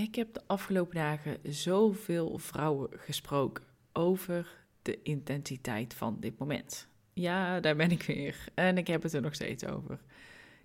[0.00, 6.88] Ik heb de afgelopen dagen zoveel vrouwen gesproken over de intensiteit van dit moment.
[7.12, 8.44] Ja, daar ben ik weer.
[8.54, 10.00] En ik heb het er nog steeds over.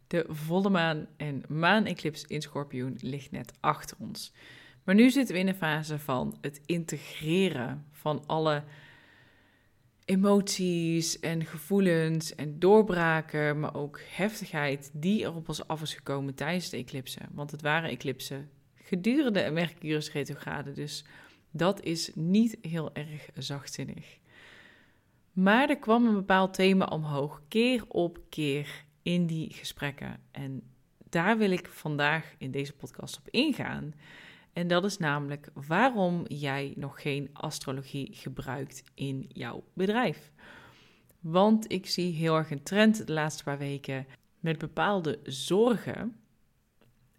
[0.07, 4.33] De volle maan en maanclips in Scorpioen ligt net achter ons.
[4.83, 8.63] Maar nu zitten we in een fase van het integreren van alle
[10.05, 16.35] emoties en gevoelens en doorbraken, maar ook heftigheid die er op ons af is gekomen
[16.35, 17.29] tijdens de eclipsen.
[17.31, 18.49] Want het waren eclipsen
[18.85, 21.05] gedurende een Mercurius retrograde, dus
[21.51, 24.17] dat is niet heel erg zachtzinnig.
[25.31, 30.19] Maar er kwam een bepaald thema omhoog, keer op keer in die gesprekken.
[30.31, 30.63] En
[31.09, 33.93] daar wil ik vandaag in deze podcast op ingaan.
[34.53, 40.31] En dat is namelijk waarom jij nog geen astrologie gebruikt in jouw bedrijf.
[41.19, 44.05] Want ik zie heel erg een trend de laatste paar weken
[44.39, 46.15] met bepaalde zorgen.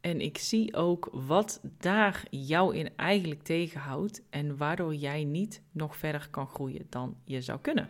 [0.06, 5.96] En ik zie ook wat daar jou in eigenlijk tegenhoudt en waardoor jij niet nog
[5.96, 7.88] verder kan groeien dan je zou kunnen.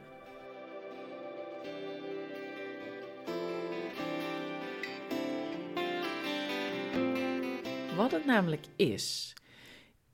[7.96, 9.34] Wat het namelijk is,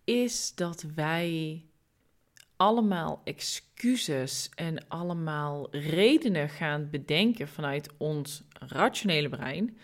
[0.05, 1.63] is dat wij
[2.57, 9.77] allemaal excuses en allemaal redenen gaan bedenken vanuit ons rationele brein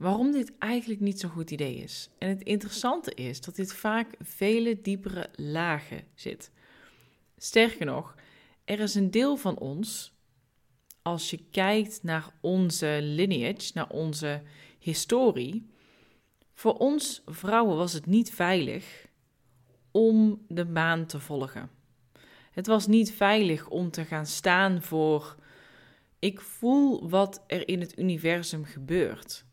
[0.00, 2.10] waarom dit eigenlijk niet zo'n goed idee is.
[2.18, 6.50] En het interessante is dat dit vaak vele diepere lagen zit.
[7.36, 8.14] Sterker nog,
[8.64, 10.12] er is een deel van ons,
[11.02, 14.42] als je kijkt naar onze lineage, naar onze
[14.78, 15.70] historie,
[16.54, 19.06] voor ons vrouwen was het niet veilig
[19.90, 21.70] om de maan te volgen.
[22.50, 25.36] Het was niet veilig om te gaan staan voor
[26.18, 29.48] ik voel wat er in het universum gebeurt.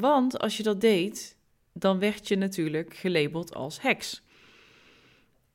[0.00, 1.36] Want als je dat deed,
[1.72, 4.22] dan werd je natuurlijk gelabeld als heks.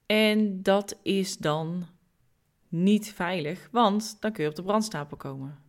[0.05, 1.87] En dat is dan
[2.67, 5.59] niet veilig, want dan kun je op de brandstapel komen.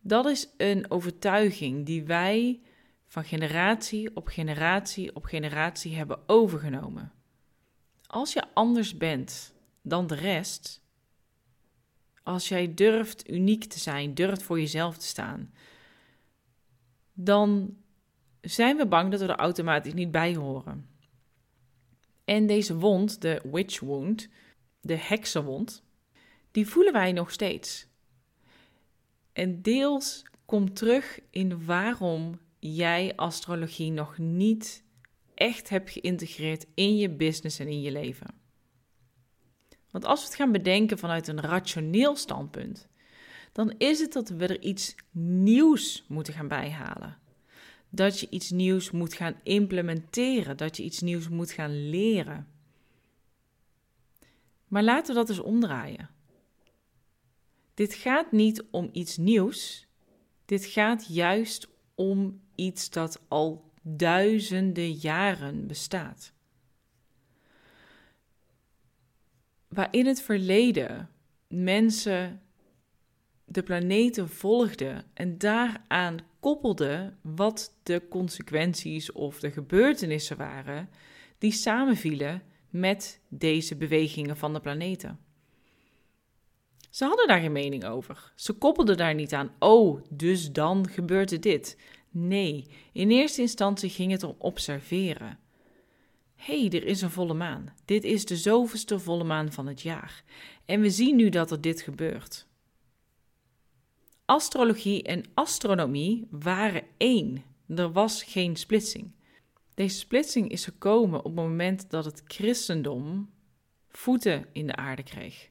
[0.00, 2.60] Dat is een overtuiging die wij
[3.06, 7.12] van generatie op generatie op generatie hebben overgenomen.
[8.06, 10.82] Als je anders bent dan de rest,
[12.22, 15.52] als jij durft uniek te zijn, durft voor jezelf te staan,
[17.14, 17.76] dan
[18.40, 20.88] zijn we bang dat we er automatisch niet bij horen.
[22.24, 24.28] En deze wond, de witch wound,
[24.80, 25.82] de heksenwond,
[26.50, 27.86] die voelen wij nog steeds.
[29.32, 34.84] En deels komt terug in waarom jij astrologie nog niet
[35.34, 38.42] echt hebt geïntegreerd in je business en in je leven.
[39.90, 42.88] Want als we het gaan bedenken vanuit een rationeel standpunt,
[43.54, 47.18] dan is het dat we er iets nieuws moeten gaan bijhalen.
[47.88, 52.48] Dat je iets nieuws moet gaan implementeren, dat je iets nieuws moet gaan leren.
[54.68, 56.10] Maar laten we dat eens omdraaien.
[57.74, 59.86] Dit gaat niet om iets nieuws.
[60.44, 66.32] Dit gaat juist om iets dat al duizenden jaren bestaat.
[69.68, 71.10] Waar in het verleden
[71.48, 72.43] mensen
[73.44, 80.88] de planeten volgden en daaraan koppelden wat de consequenties of de gebeurtenissen waren
[81.38, 85.18] die samenvielen met deze bewegingen van de planeten.
[86.90, 88.32] Ze hadden daar geen mening over.
[88.34, 89.50] Ze koppelden daar niet aan.
[89.58, 91.78] Oh, dus dan gebeurde dit.
[92.10, 95.38] Nee, in eerste instantie ging het om observeren.
[96.36, 97.74] Hé, hey, er is een volle maan.
[97.84, 100.24] Dit is de zoveelste volle maan van het jaar.
[100.64, 102.46] En we zien nu dat er dit gebeurt.
[104.26, 107.44] Astrologie en astronomie waren één.
[107.68, 109.10] Er was geen splitsing.
[109.74, 113.30] Deze splitsing is gekomen op het moment dat het christendom
[113.88, 115.50] voeten in de aarde kreeg.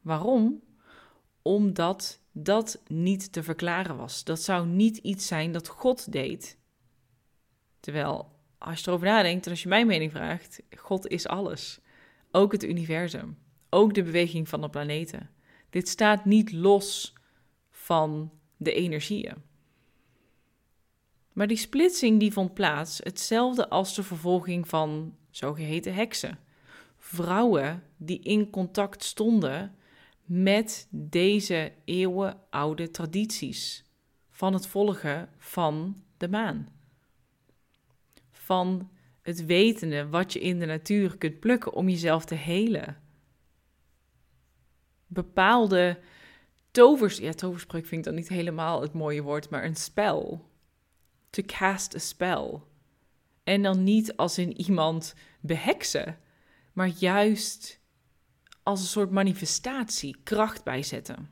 [0.00, 0.62] Waarom?
[1.42, 4.24] Omdat dat niet te verklaren was.
[4.24, 6.58] Dat zou niet iets zijn dat God deed.
[7.80, 11.80] Terwijl, als je erover nadenkt en als je mijn mening vraagt, God is alles.
[12.30, 13.38] Ook het universum.
[13.70, 15.30] Ook de beweging van de planeten.
[15.70, 17.13] Dit staat niet los
[17.84, 19.34] van de energieën.
[21.32, 26.38] Maar die splitsing die vond plaats hetzelfde als de vervolging van zogeheten heksen.
[26.98, 29.74] Vrouwen die in contact stonden
[30.24, 33.84] met deze eeuwenoude tradities
[34.30, 36.68] van het volgen van de maan.
[38.30, 38.90] Van
[39.22, 43.00] het wetende wat je in de natuur kunt plukken om jezelf te helen.
[45.06, 45.98] Bepaalde
[46.74, 50.48] tovers, ja, toverspreuk vind ik dan niet helemaal het mooie woord, maar een spel.
[51.30, 52.60] To cast a spell.
[53.44, 56.18] En dan niet als in iemand beheksen,
[56.72, 57.80] maar juist
[58.62, 61.30] als een soort manifestatie, kracht bijzetten.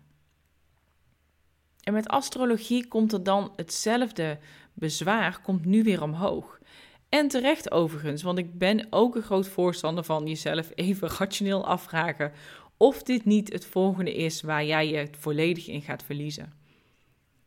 [1.81, 4.39] En met astrologie komt er dan hetzelfde
[4.73, 6.61] bezwaar, komt nu weer omhoog.
[7.09, 12.33] En terecht overigens, want ik ben ook een groot voorstander van jezelf even rationeel afvragen
[12.83, 16.53] of dit niet het volgende is waar jij je volledig in gaat verliezen.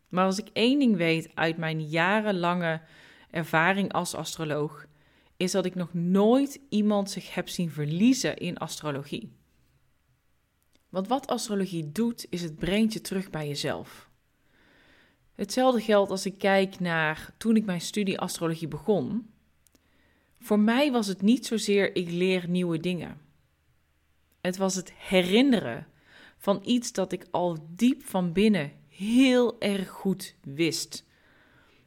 [0.09, 2.81] Maar als ik één ding weet uit mijn jarenlange
[3.31, 4.85] ervaring als astroloog,
[5.37, 9.31] is dat ik nog nooit iemand zich heb zien verliezen in astrologie.
[10.89, 14.09] Want wat astrologie doet, is het brengt je terug bij jezelf.
[15.33, 19.29] Hetzelfde geldt als ik kijk naar toen ik mijn studie astrologie begon.
[20.39, 23.25] Voor mij was het niet zozeer ik leer nieuwe dingen.
[24.45, 25.88] Het was het herinneren
[26.38, 31.06] van iets dat ik al diep van binnen heel erg goed wist.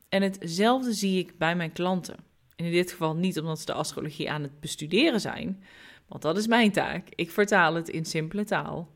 [0.09, 2.17] En hetzelfde zie ik bij mijn klanten.
[2.57, 5.63] En in dit geval niet omdat ze de astrologie aan het bestuderen zijn,
[6.07, 7.09] want dat is mijn taak.
[7.15, 8.91] Ik vertaal het in simpele taal.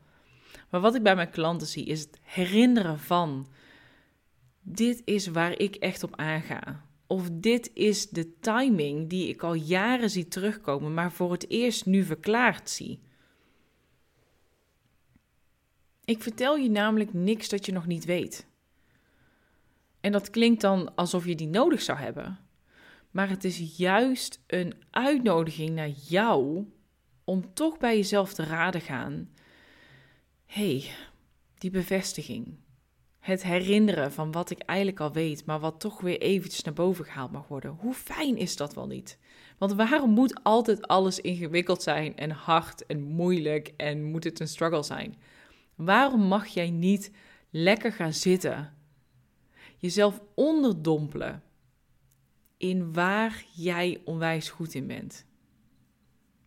[0.69, 3.47] Maar wat ik bij mijn klanten zie is het herinneren van:
[4.61, 6.85] dit is waar ik echt op aanga.
[7.07, 11.85] Of dit is de timing die ik al jaren zie terugkomen, maar voor het eerst
[11.85, 12.99] nu verklaard zie.
[16.05, 18.47] Ik vertel je namelijk niks dat je nog niet weet.
[19.99, 22.39] En dat klinkt dan alsof je die nodig zou hebben.
[23.11, 26.65] Maar het is juist een uitnodiging naar jou
[27.23, 29.29] om toch bij jezelf te raden gaan.
[30.45, 30.89] hey,
[31.57, 32.57] die bevestiging.
[33.19, 37.05] Het herinneren van wat ik eigenlijk al weet, maar wat toch weer eventjes naar boven
[37.05, 37.77] gehaald mag worden.
[37.79, 39.17] Hoe fijn is dat wel niet?
[39.57, 44.47] Want waarom moet altijd alles ingewikkeld zijn en hard en moeilijk en moet het een
[44.47, 45.15] struggle zijn?
[45.75, 47.11] Waarom mag jij niet
[47.49, 48.73] lekker gaan zitten?
[49.77, 51.43] Jezelf onderdompelen
[52.57, 55.25] in waar jij onwijs goed in bent.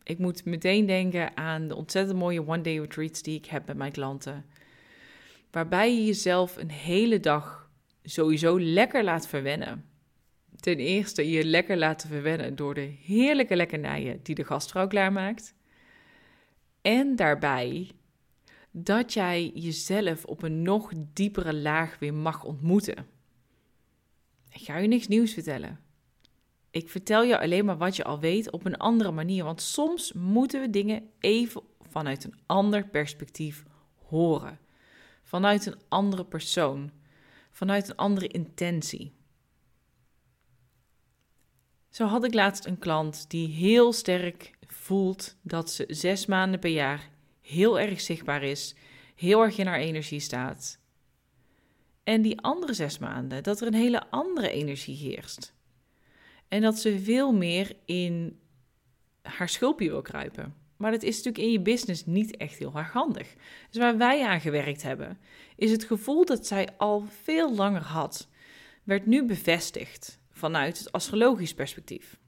[0.03, 3.93] Ik moet meteen denken aan de ontzettend mooie one-day retreats die ik heb met mijn
[3.93, 4.45] klanten.
[5.51, 7.71] Waarbij je jezelf een hele dag
[8.03, 9.85] sowieso lekker laat verwennen.
[10.57, 15.55] Ten eerste je lekker laten verwennen door de heerlijke lekkernijen die de gastvrouw klaarmaakt.
[16.83, 17.91] En daarbij
[18.79, 23.07] dat jij jezelf op een nog diepere laag weer mag ontmoeten.
[24.51, 25.81] Ik ga je niks nieuws vertellen.
[26.71, 30.13] Ik vertel je alleen maar wat je al weet op een andere manier, want soms
[30.13, 33.65] moeten we dingen even vanuit een ander perspectief
[33.95, 34.59] horen.
[35.23, 36.91] Vanuit een andere persoon,
[37.51, 39.13] vanuit een andere intentie.
[41.89, 46.71] Zo had ik laatst een klant die heel sterk voelt dat ze zes maanden per
[46.71, 47.15] jaar
[47.47, 48.75] heel erg zichtbaar is,
[49.15, 50.79] heel erg in haar energie staat.
[52.05, 55.55] En die andere zes maanden, dat er een hele andere energie heerst.
[56.49, 58.41] En dat ze veel meer in
[59.23, 60.55] haar schulpje wil kruipen.
[60.77, 63.35] Maar dat is natuurlijk in je business niet echt heel erg handig.
[63.71, 65.19] Dus waar wij aan gewerkt hebben,
[65.57, 68.29] is het gevoel dat zij al veel langer had,
[68.83, 72.19] werd nu bevestigd vanuit het astrologisch perspectief.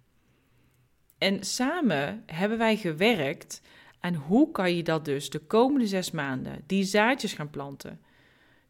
[1.19, 3.61] En samen hebben wij gewerkt
[4.01, 8.01] en hoe kan je dat dus de komende zes maanden, die zaadjes gaan planten,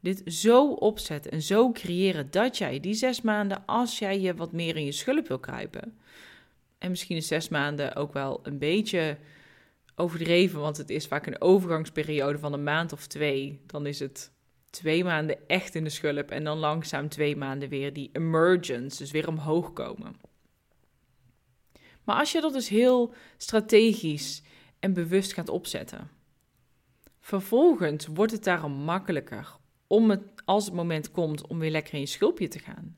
[0.00, 4.52] dit zo opzetten en zo creëren dat jij die zes maanden, als jij je wat
[4.52, 5.98] meer in je schulp wil kruipen,
[6.78, 9.18] en misschien is zes maanden ook wel een beetje
[9.94, 14.32] overdreven, want het is vaak een overgangsperiode van een maand of twee, dan is het
[14.70, 19.10] twee maanden echt in de schulp en dan langzaam twee maanden weer die emergence, dus
[19.10, 20.16] weer omhoog komen.
[22.04, 24.42] Maar als je dat dus heel strategisch
[24.80, 26.10] en bewust gaat opzetten.
[27.20, 29.56] Vervolgens wordt het daarom makkelijker
[29.86, 32.96] om het, als het moment komt om weer lekker in je schulpje te gaan.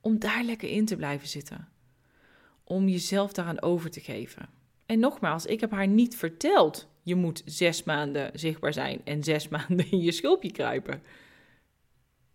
[0.00, 1.68] Om daar lekker in te blijven zitten.
[2.64, 4.48] Om jezelf daaraan over te geven.
[4.86, 9.48] En nogmaals, ik heb haar niet verteld: je moet zes maanden zichtbaar zijn en zes
[9.54, 11.02] maanden in je schulpje kruipen.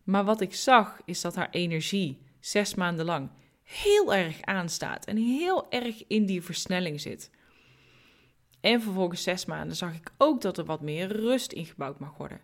[0.03, 3.29] Maar wat ik zag is dat haar energie zes maanden lang
[3.63, 7.31] heel erg aanstaat en heel erg in die versnelling zit.
[8.65, 12.41] En vervolgens zes maanden zag ik ook dat er wat meer rust ingebouwd mag worden.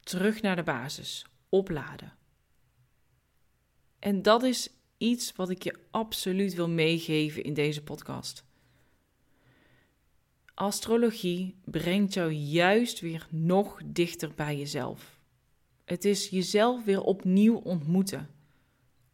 [0.00, 2.12] Terug naar de basis, opladen.
[3.98, 8.44] En dat is iets wat ik je absoluut wil meegeven in deze podcast.
[10.54, 15.20] Astrologie brengt jou juist weer nog dichter bij jezelf.
[15.84, 18.30] Het is jezelf weer opnieuw ontmoeten.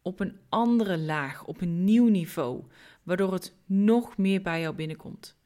[0.01, 2.63] Op een andere laag, op een nieuw niveau,
[3.03, 5.37] waardoor het nog meer bij jou binnenkomt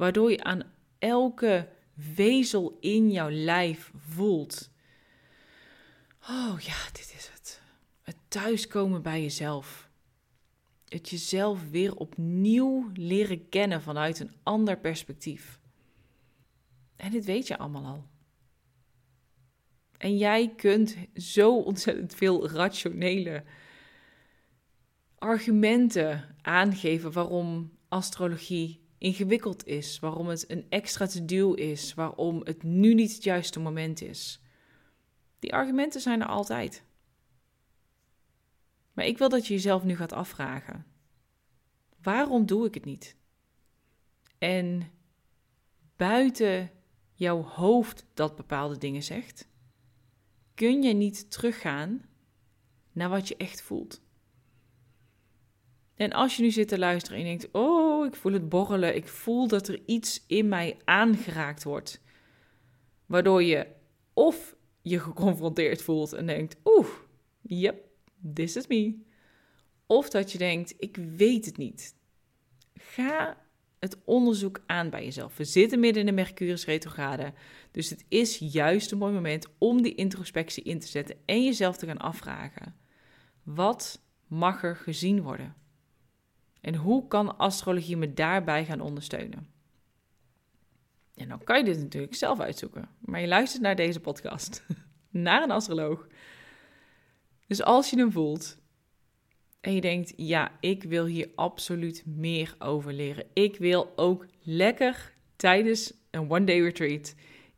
[0.00, 0.62] waardoor je aan
[0.98, 1.68] elke
[2.14, 4.70] wezel in jouw lijf voelt.
[6.28, 7.60] Oh ja, dit is het.
[8.02, 9.88] Het thuiskomen bij jezelf.
[10.88, 15.60] Het jezelf weer opnieuw leren kennen vanuit een ander perspectief.
[16.96, 18.04] En dit weet je allemaal al.
[19.96, 23.44] En jij kunt zo ontzettend veel rationele
[25.18, 32.62] argumenten aangeven waarom astrologie ingewikkeld is, waarom het een extra te duw is, waarom het
[32.62, 34.40] nu niet het juiste moment is.
[35.38, 36.84] Die argumenten zijn er altijd.
[38.92, 40.86] Maar ik wil dat je jezelf nu gaat afvragen:
[42.02, 43.16] waarom doe ik het niet?
[44.38, 44.90] En
[45.96, 46.70] buiten
[47.12, 49.48] jouw hoofd dat bepaalde dingen zegt,
[50.54, 52.04] kun je niet teruggaan
[52.92, 54.00] naar wat je echt voelt.
[56.00, 58.96] En als je nu zit te luisteren en je denkt: Oh, ik voel het borrelen,
[58.96, 62.00] ik voel dat er iets in mij aangeraakt wordt,
[63.06, 63.66] waardoor je
[64.12, 66.88] of je geconfronteerd voelt en denkt: Oeh,
[67.42, 67.84] yep,
[68.34, 68.98] this is me.
[69.86, 71.94] Of dat je denkt: Ik weet het niet.
[72.74, 73.36] Ga
[73.78, 75.36] het onderzoek aan bij jezelf.
[75.36, 77.32] We zitten midden in de Mercurius retrograde.
[77.70, 81.76] Dus het is juist een mooi moment om die introspectie in te zetten en jezelf
[81.76, 82.76] te gaan afvragen:
[83.42, 85.59] wat mag er gezien worden?
[86.60, 89.48] En hoe kan astrologie me daarbij gaan ondersteunen?
[91.14, 92.88] En dan kan je dit natuurlijk zelf uitzoeken.
[92.98, 94.66] Maar je luistert naar deze podcast,
[95.10, 96.06] naar een astroloog.
[97.46, 98.58] Dus als je hem voelt
[99.60, 103.26] en je denkt, ja, ik wil hier absoluut meer over leren.
[103.32, 107.14] Ik wil ook lekker tijdens een one-day retreat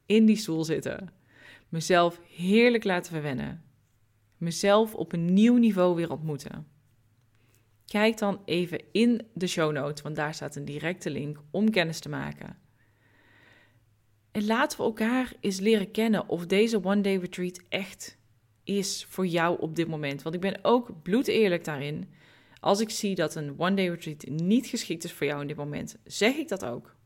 [0.06, 1.12] in die stoel zitten.
[1.68, 3.64] Mezelf heerlijk laten verwennen.
[4.36, 6.66] Mezelf op een nieuw niveau weer ontmoeten.
[7.92, 12.00] Kijk dan even in de show notes, want daar staat een directe link om kennis
[12.00, 12.56] te maken.
[14.30, 18.18] En laten we elkaar eens leren kennen of deze one day retreat echt
[18.64, 20.22] is voor jou op dit moment.
[20.22, 22.08] Want ik ben ook bloed eerlijk daarin.
[22.60, 25.56] Als ik zie dat een one day retreat niet geschikt is voor jou in dit
[25.56, 26.96] moment, zeg ik dat ook.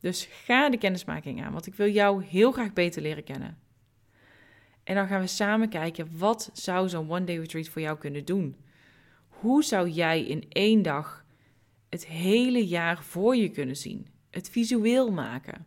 [0.00, 3.58] Dus ga de kennismaking aan, want ik wil jou heel graag beter leren kennen.
[4.84, 8.24] En dan gaan we samen kijken wat zou zo'n one day retreat voor jou kunnen
[8.24, 8.66] doen.
[9.40, 11.24] Hoe zou jij in één dag
[11.88, 14.06] het hele jaar voor je kunnen zien?
[14.30, 15.66] Het visueel maken.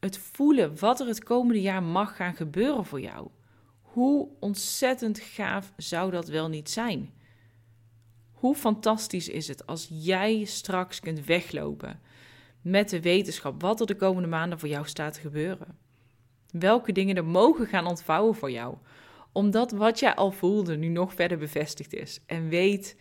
[0.00, 3.28] Het voelen wat er het komende jaar mag gaan gebeuren voor jou.
[3.80, 7.12] Hoe ontzettend gaaf zou dat wel niet zijn?
[8.32, 12.00] Hoe fantastisch is het als jij straks kunt weglopen
[12.62, 15.78] met de wetenschap wat er de komende maanden voor jou staat te gebeuren?
[16.50, 18.76] Welke dingen er mogen gaan ontvouwen voor jou?
[19.38, 22.20] Omdat wat jij al voelde nu nog verder bevestigd is.
[22.26, 22.96] En weet,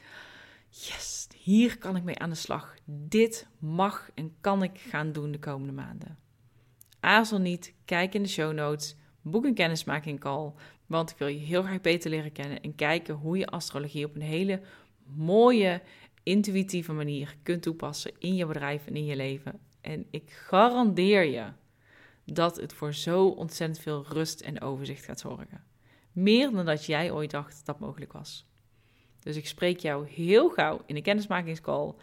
[0.69, 2.75] yes, hier kan ik mee aan de slag.
[2.85, 6.17] Dit mag en kan ik gaan doen de komende maanden.
[6.99, 10.51] Aarzel niet, kijk in de show notes, boek een kennismaking call.
[10.85, 14.15] Want ik wil je heel graag beter leren kennen en kijken hoe je astrologie op
[14.15, 14.61] een hele
[15.03, 15.81] mooie,
[16.23, 19.59] intuïtieve manier kunt toepassen in je bedrijf en in je leven.
[19.81, 21.45] En ik garandeer je
[22.25, 25.75] dat het voor zo ontzettend veel rust en overzicht gaat zorgen.
[26.17, 28.45] Meer dan dat jij ooit dacht dat mogelijk was.
[29.19, 31.93] Dus ik spreek jou heel gauw in de kennismakingscall.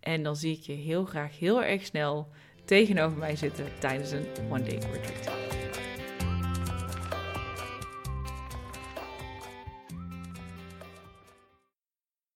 [0.00, 2.28] En dan zie ik je heel graag heel erg snel
[2.64, 5.91] tegenover mij zitten tijdens een one day retreat.